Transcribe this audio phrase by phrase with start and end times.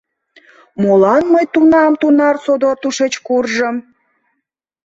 [0.81, 3.75] Молан мый тунам тунар содор тушеч куржым?